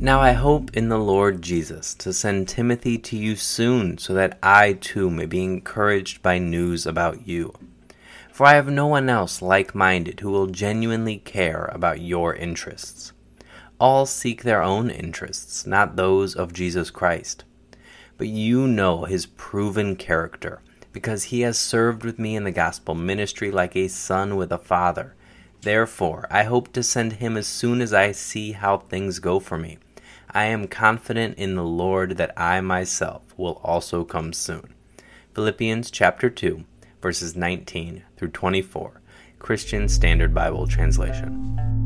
[0.00, 4.38] Now I hope in the Lord Jesus to send Timothy to you soon, so that
[4.42, 7.52] I too may be encouraged by news about you.
[8.32, 13.12] For I have no one else like minded who will genuinely care about your interests.
[13.78, 17.44] All seek their own interests, not those of Jesus Christ.
[18.16, 20.62] But you know his proven character,
[20.98, 24.58] because he has served with me in the gospel ministry like a son with a
[24.58, 25.14] father.
[25.60, 29.56] Therefore, I hope to send him as soon as I see how things go for
[29.56, 29.78] me
[30.28, 34.74] I am confident in the Lord that I myself will also come soon.
[35.34, 36.64] Philippians chapter 2,
[37.00, 39.00] verses 19 through 24,
[39.38, 41.77] Christian Standard Bible Translation.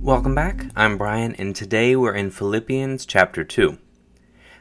[0.00, 0.66] Welcome back.
[0.76, 3.78] I'm Brian, and today we're in Philippians chapter 2.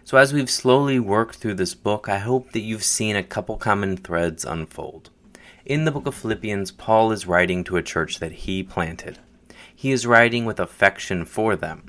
[0.04, 3.56] So, as we've slowly worked through this book, I hope that you've seen a couple
[3.56, 5.12] common threads unfold.
[5.64, 9.20] In the book of Philippians, Paul is writing to a church that he planted.
[9.74, 11.86] He is writing with affection for them.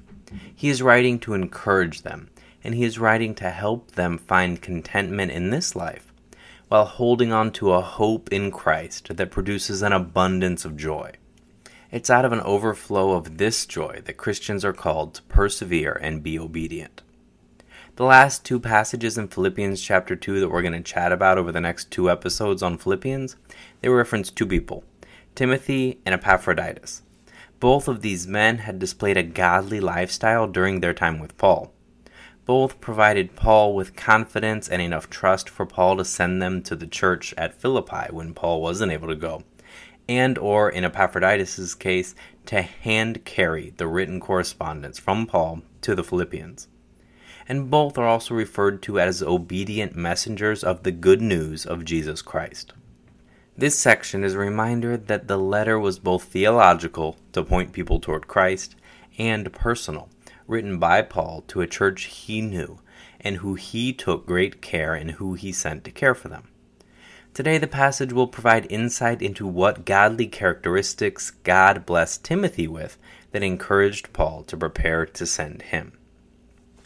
[0.54, 2.28] He is writing to encourage them,
[2.62, 6.12] and he is writing to help them find contentment in this life,
[6.68, 11.12] while holding on to a hope in Christ that produces an abundance of joy.
[11.90, 16.22] It's out of an overflow of this joy that Christians are called to persevere and
[16.22, 17.00] be obedient.
[17.96, 21.50] The last two passages in Philippians chapter 2 that we're going to chat about over
[21.50, 23.36] the next two episodes on Philippians,
[23.80, 24.84] they reference two people,
[25.34, 27.00] Timothy and Epaphroditus.
[27.58, 31.72] Both of these men had displayed a godly lifestyle during their time with Paul.
[32.44, 36.86] Both provided Paul with confidence and enough trust for Paul to send them to the
[36.86, 39.42] church at Philippi when Paul wasn't able to go,
[40.08, 42.14] and or in Epaphroditus' case,
[42.46, 46.68] to hand carry the written correspondence from Paul to the Philippians
[47.48, 52.20] and both are also referred to as obedient messengers of the good news of Jesus
[52.20, 52.74] Christ.
[53.56, 58.28] This section is a reminder that the letter was both theological, to point people toward
[58.28, 58.76] Christ,
[59.16, 60.10] and personal,
[60.46, 62.80] written by Paul to a church he knew
[63.20, 66.44] and who he took great care and who he sent to care for them.
[67.38, 72.98] Today, the passage will provide insight into what godly characteristics God blessed Timothy with
[73.30, 75.92] that encouraged Paul to prepare to send him.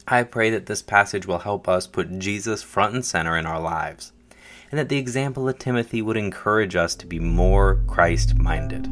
[0.07, 3.63] I pray that this passage will help us put Jesus front and center in our
[3.63, 4.13] lives,
[4.71, 8.91] and that the example of Timothy would encourage us to be more Christ minded.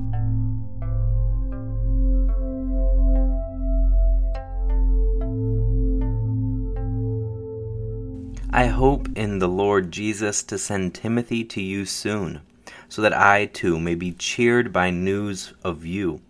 [8.53, 12.41] I hope in the Lord Jesus to send Timothy to you soon,
[12.89, 16.21] so that I too may be cheered by news of you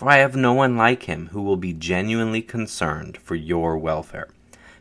[0.00, 4.30] for I have no one like him who will be genuinely concerned for your welfare.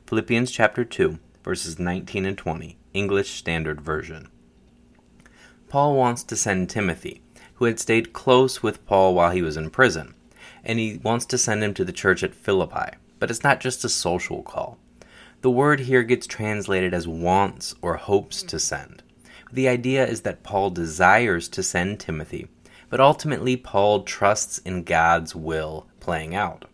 [0.07, 4.29] Philippians chapter 2, verses 19 and 20, English Standard Version.
[5.67, 7.21] Paul wants to send Timothy,
[7.55, 10.13] who had stayed close with Paul while he was in prison,
[10.63, 12.95] and he wants to send him to the church at Philippi.
[13.19, 14.77] But it's not just a social call.
[15.41, 19.03] The word here gets translated as wants or hopes to send.
[19.51, 22.47] The idea is that Paul desires to send Timothy
[22.89, 26.65] but ultimately Paul trusts in God's will playing out.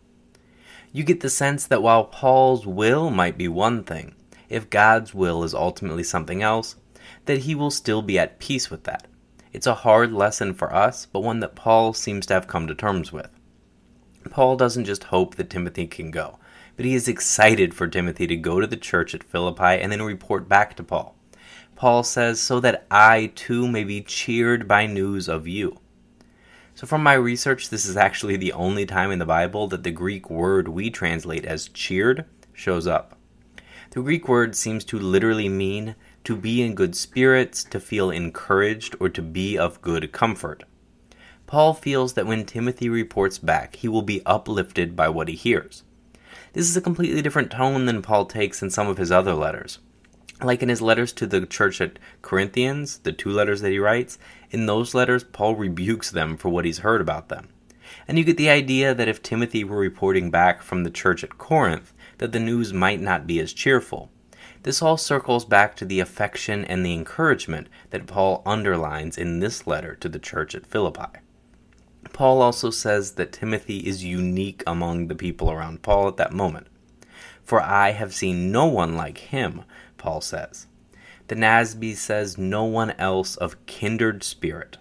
[0.92, 4.16] You get the sense that while Paul's will might be one thing,
[4.48, 6.76] if God's will is ultimately something else,
[7.26, 9.08] that he will still be at peace with that.
[9.52, 12.76] It's a hard lesson for us, but one that Paul seems to have come to
[12.76, 13.30] terms with.
[14.30, 16.40] Paul doesn't just hope that Timothy can go,
[16.76, 20.02] but he is excited for Timothy to go to the church at Philippi and then
[20.02, 21.16] report back to Paul.
[21.76, 25.80] Paul says, So that I too may be cheered by news of you.
[26.74, 29.92] So, from my research, this is actually the only time in the Bible that the
[29.92, 33.18] Greek word we translate as cheered shows up.
[33.92, 38.96] The Greek word seems to literally mean to be in good spirits, to feel encouraged,
[39.00, 40.64] or to be of good comfort.
[41.48, 45.84] Paul feels that when Timothy reports back, he will be uplifted by what he hears.
[46.56, 49.80] This is a completely different tone than Paul takes in some of his other letters.
[50.42, 54.18] Like in his letters to the church at Corinthians, the two letters that he writes,
[54.52, 57.50] in those letters, Paul rebukes them for what he's heard about them.
[58.08, 61.38] And you get the idea that if Timothy were reporting back from the church at
[61.38, 64.10] Corinth, that the news might not be as cheerful.
[64.64, 69.68] This all circles back to the affection and the encouragement that Paul underlines in this
[69.68, 71.20] letter to the church at Philippi.
[72.14, 76.68] Paul also says that Timothy is unique among the people around Paul at that moment.
[77.44, 79.64] For I have seen no one like him
[79.98, 80.68] Paul says.
[81.28, 84.78] The NASB says no one else of kindred spirit.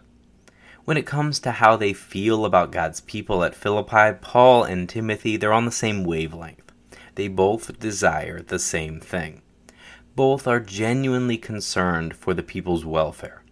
[0.85, 5.39] When it comes to how they feel about God's people at Philippi, Paul and Timothy,
[5.39, 6.73] they're on the same wavelength.
[7.15, 9.41] They both desire the same thing.
[10.15, 13.43] Both are genuinely concerned for the people's welfare.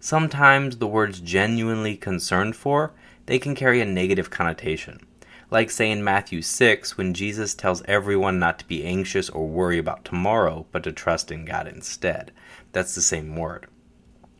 [0.00, 2.94] Sometimes the words genuinely concerned for,
[3.28, 5.06] they can carry a negative connotation.
[5.50, 9.76] Like say in Matthew 6 when Jesus tells everyone not to be anxious or worry
[9.76, 12.32] about tomorrow, but to trust in God instead.
[12.72, 13.66] That's the same word.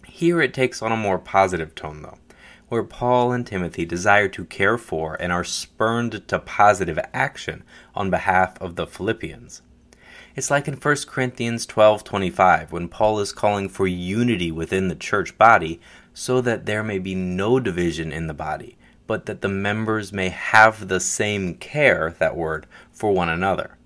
[0.06, 2.16] Here it takes on a more positive tone though
[2.68, 7.64] where Paul and Timothy desire to care for and are spurned to positive action
[7.94, 9.62] on behalf of the Philippians.
[10.36, 15.36] It's like in 1 Corinthians 12:25 when Paul is calling for unity within the church
[15.36, 15.80] body
[16.18, 18.76] so that there may be no division in the body,
[19.06, 23.78] but that the members may have the same care, that word, for one another.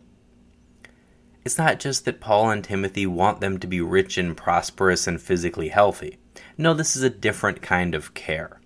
[1.44, 5.20] It's not just that Paul and Timothy want them to be rich and prosperous and
[5.20, 6.16] physically healthy.
[6.56, 8.62] No, this is a different kind of care.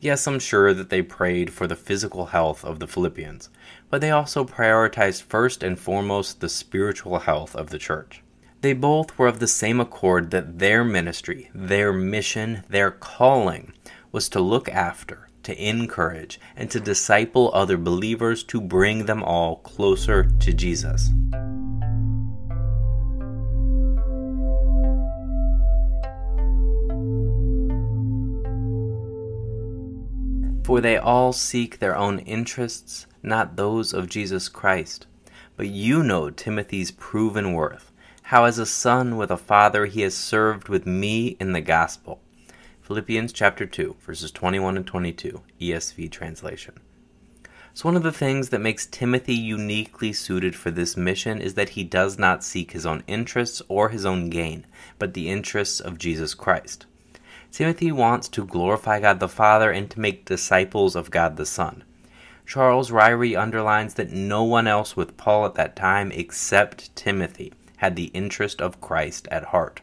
[0.00, 3.48] Yes, I'm sure that they prayed for the physical health of the Philippians,
[3.90, 8.23] but they also prioritized first and foremost the spiritual health of the church.
[8.64, 13.74] They both were of the same accord that their ministry, their mission, their calling
[14.10, 19.56] was to look after, to encourage, and to disciple other believers to bring them all
[19.56, 21.10] closer to Jesus.
[30.64, 35.06] For they all seek their own interests, not those of Jesus Christ.
[35.58, 37.92] But you know Timothy's proven worth,
[38.34, 42.20] how as a son with a father he has served with me in the gospel.
[42.82, 46.74] Philippians chapter 2, verses 21 and 22, ESV translation.
[47.74, 51.68] So, one of the things that makes Timothy uniquely suited for this mission is that
[51.68, 54.66] he does not seek his own interests or his own gain,
[54.98, 56.86] but the interests of Jesus Christ.
[57.52, 61.84] Timothy wants to glorify God the Father and to make disciples of God the Son.
[62.44, 67.52] Charles Ryrie underlines that no one else with Paul at that time except Timothy
[67.84, 69.82] had the interest of Christ at heart.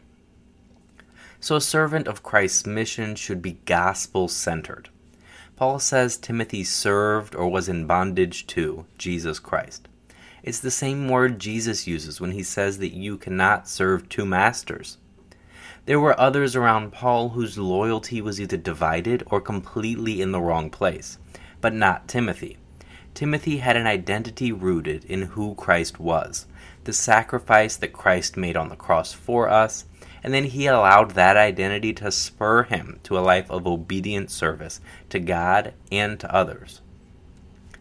[1.38, 4.88] So, a servant of Christ's mission should be gospel centered.
[5.54, 9.86] Paul says Timothy served or was in bondage to Jesus Christ.
[10.42, 14.98] It's the same word Jesus uses when he says that you cannot serve two masters.
[15.86, 20.70] There were others around Paul whose loyalty was either divided or completely in the wrong
[20.70, 21.18] place,
[21.60, 22.58] but not Timothy.
[23.14, 26.46] Timothy had an identity rooted in who Christ was,
[26.84, 29.84] the sacrifice that Christ made on the cross for us,
[30.22, 34.80] and then he allowed that identity to spur him to a life of obedient service
[35.10, 36.80] to God and to others.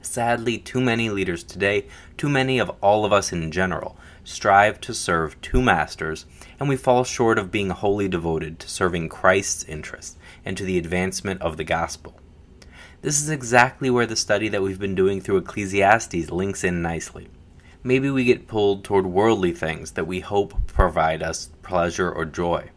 [0.02, 1.86] Sadly, too many leaders today,
[2.18, 6.26] too many of all of us in general, strive to serve two masters,
[6.60, 10.78] and we fall short of being wholly devoted to serving Christ's interests and to the
[10.78, 12.16] advancement of the gospel.
[13.02, 17.30] This is exactly where the study that we've been doing through Ecclesiastes links in nicely.
[17.84, 22.70] Maybe we get pulled toward worldly things that we hope provide us pleasure or joy.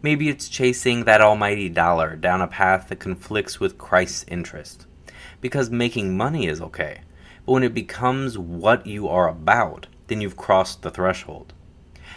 [0.00, 4.86] Maybe it's chasing that almighty dollar down a path that conflicts with Christ's interest.
[5.42, 7.02] Because making money is okay,
[7.44, 11.52] but when it becomes what you are about, then you've crossed the threshold.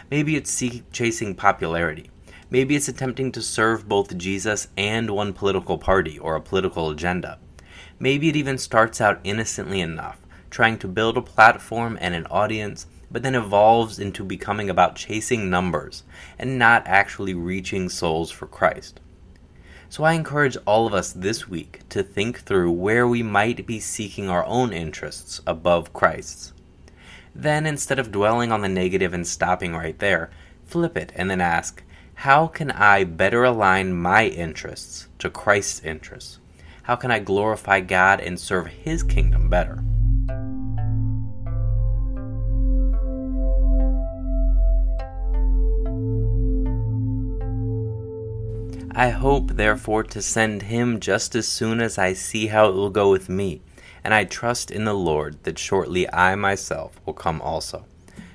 [0.09, 2.09] Maybe it's chasing popularity.
[2.50, 7.39] Maybe it's attempting to serve both Jesus and one political party or a political agenda.
[8.00, 10.19] Maybe it even starts out innocently enough,
[10.50, 15.49] trying to build a platform and an audience, but then evolves into becoming about chasing
[15.49, 16.04] numbers
[16.37, 18.99] and not actually reaching souls for Christ.
[19.90, 23.80] So I encourage all of us this week to think through where we might be
[23.80, 26.54] seeking our own interests above Christ's.
[27.33, 30.31] Then, instead of dwelling on the negative and stopping right there,
[30.66, 31.83] flip it and then ask,
[32.16, 36.40] how can I better align my interests to Christ's interests?
[36.84, 39.84] How can I glorify God and serve His kingdom better?
[48.98, 52.90] I hope, therefore, to send him just as soon as I see how it will
[52.90, 53.62] go with me
[54.06, 57.86] and I trust in the Lord that shortly I myself will come also.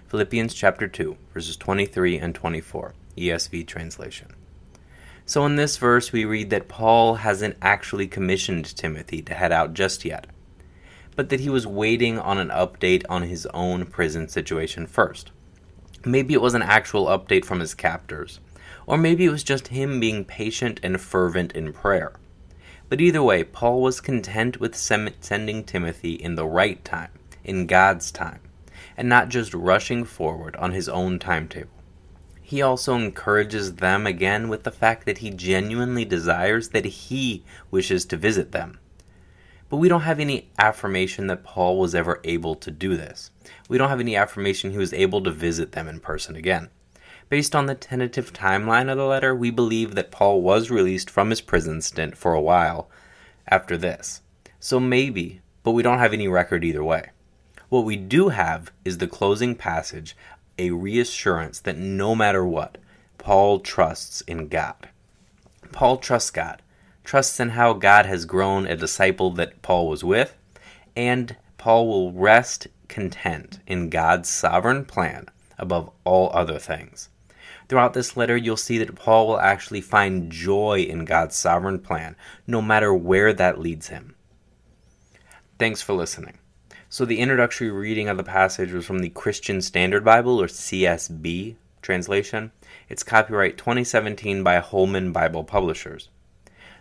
[0.09, 4.35] Philippians chapter 2, verses 23 and 24, ESV translation.
[5.26, 9.75] So in this verse, we read that Paul hasn't actually commissioned Timothy to head out
[9.75, 10.26] just yet,
[11.14, 15.31] but that he was waiting on an update on his own prison situation first.
[16.05, 18.40] Maybe it was an actual update from his captors,
[18.87, 22.14] or maybe it was just him being patient and fervent in prayer.
[22.88, 27.12] But either way, Paul was content with sending Timothy in the right time,
[27.45, 28.40] in God's time,
[28.97, 31.71] and not just rushing forward on his own timetable.
[32.50, 38.04] He also encourages them again with the fact that he genuinely desires that he wishes
[38.07, 38.80] to visit them.
[39.69, 43.30] But we don't have any affirmation that Paul was ever able to do this.
[43.69, 46.71] We don't have any affirmation he was able to visit them in person again.
[47.28, 51.30] Based on the tentative timeline of the letter, we believe that Paul was released from
[51.30, 52.90] his prison stint for a while
[53.47, 54.23] after this.
[54.59, 57.11] So maybe, but we don't have any record either way.
[57.69, 60.16] What we do have is the closing passage
[60.61, 62.76] a reassurance that no matter what,
[63.17, 64.90] Paul trusts in God.
[65.73, 66.61] Paul trusts God,
[67.02, 70.37] trusts in how God has grown a disciple that Paul was with,
[70.95, 75.26] and Paul will rest content in God's sovereign plan
[75.59, 77.09] above all other things.
[77.69, 82.17] Throughout this letter, you'll see that Paul will actually find joy in God's sovereign plan,
[82.47, 84.14] no matter where that leads him.
[85.59, 86.39] Thanks for listening.
[86.92, 91.54] So, the introductory reading of the passage was from the Christian Standard Bible, or CSB
[91.82, 92.50] translation.
[92.88, 96.09] It's copyright 2017 by Holman Bible Publishers.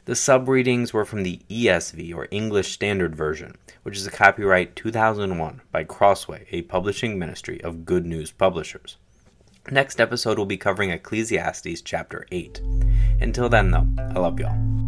[0.06, 4.76] The sub readings were from the ESV, or English Standard Version, which is a copyright
[4.76, 8.98] 2001 by Crossway, a publishing ministry of Good News Publishers.
[9.70, 12.60] Next episode we'll be covering Ecclesiastes chapter 8.
[13.22, 14.79] Until then, though, I love y'all.